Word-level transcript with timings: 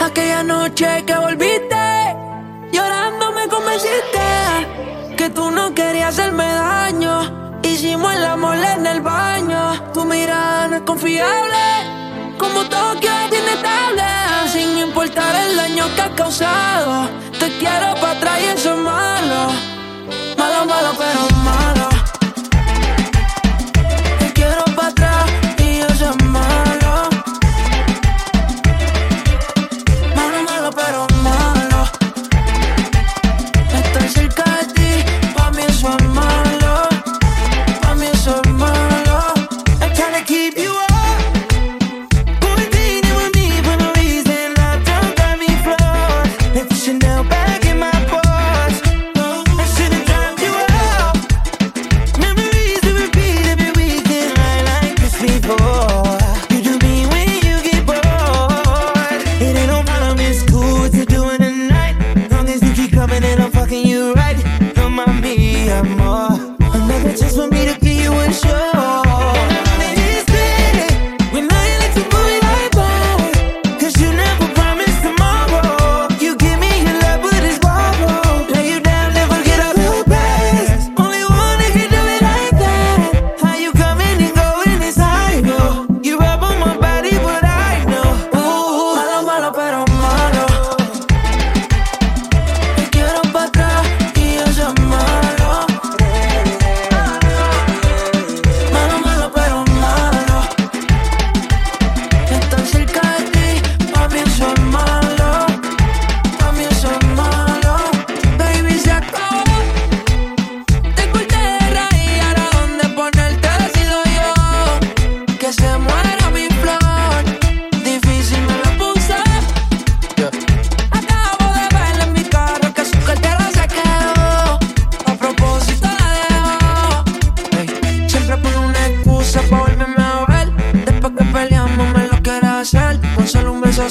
Aquella 0.00 0.42
noche 0.42 1.04
que 1.06 1.14
volviste, 1.14 2.16
llorando 2.72 3.32
me 3.32 3.48
convenciste 3.48 5.14
que 5.16 5.28
tú 5.28 5.50
no 5.50 5.74
querías 5.74 6.18
hacerme 6.18 6.44
daño. 6.44 7.60
Hicimos 7.62 8.14
el 8.14 8.24
amor 8.24 8.56
en 8.56 8.86
el 8.86 9.02
baño. 9.02 9.92
Tu 9.92 10.04
mirada 10.06 10.68
no 10.68 10.76
es 10.76 10.82
confiable, 10.82 12.36
como 12.38 12.64
Tokio 12.64 13.10
es 13.26 13.40
inestable. 13.40 14.02
Sin 14.50 14.78
importar 14.78 15.34
el 15.50 15.56
daño 15.56 15.94
que 15.94 16.00
has 16.00 16.10
causado, 16.10 17.10
te 17.38 17.48
quiero 17.58 17.94
para 18.00 18.12
atrás 18.12 18.38
y 18.40 18.46
eso 18.56 18.71
amor. 65.72 66.01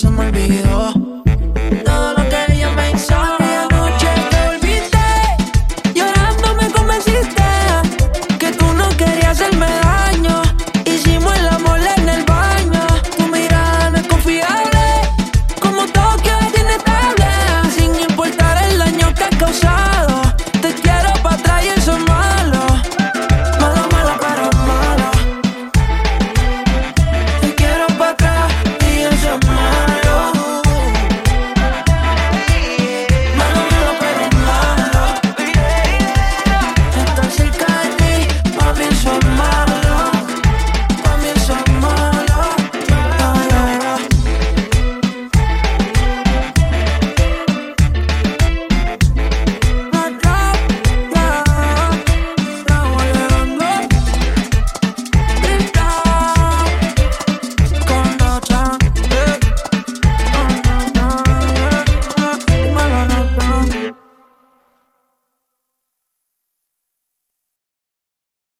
se 0.00 0.08
me 0.08 0.28
olvidó. 0.28 0.99